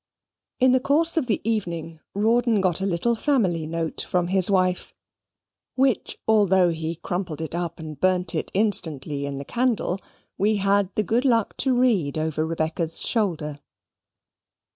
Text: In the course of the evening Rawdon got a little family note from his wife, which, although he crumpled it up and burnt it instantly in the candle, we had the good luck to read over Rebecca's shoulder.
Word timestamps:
In 0.59 0.71
the 0.71 0.79
course 0.79 1.15
of 1.15 1.27
the 1.27 1.39
evening 1.47 1.99
Rawdon 2.15 2.59
got 2.59 2.81
a 2.81 2.87
little 2.87 3.13
family 3.15 3.67
note 3.67 4.01
from 4.01 4.29
his 4.29 4.49
wife, 4.49 4.95
which, 5.75 6.17
although 6.27 6.71
he 6.71 6.95
crumpled 6.95 7.39
it 7.39 7.53
up 7.53 7.77
and 7.79 7.99
burnt 7.99 8.33
it 8.33 8.49
instantly 8.55 9.27
in 9.27 9.37
the 9.37 9.45
candle, 9.45 9.99
we 10.39 10.55
had 10.55 10.89
the 10.95 11.03
good 11.03 11.23
luck 11.23 11.55
to 11.57 11.77
read 11.79 12.17
over 12.17 12.47
Rebecca's 12.47 13.03
shoulder. 13.03 13.59